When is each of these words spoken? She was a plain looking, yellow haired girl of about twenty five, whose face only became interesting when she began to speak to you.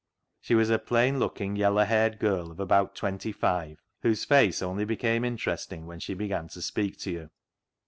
She 0.41 0.55
was 0.55 0.71
a 0.71 0.79
plain 0.79 1.19
looking, 1.19 1.55
yellow 1.55 1.83
haired 1.85 2.17
girl 2.17 2.49
of 2.49 2.59
about 2.59 2.95
twenty 2.95 3.31
five, 3.31 3.77
whose 4.01 4.25
face 4.25 4.59
only 4.63 4.83
became 4.83 5.23
interesting 5.23 5.85
when 5.85 5.99
she 5.99 6.15
began 6.15 6.47
to 6.47 6.61
speak 6.63 6.97
to 7.01 7.11
you. 7.11 7.29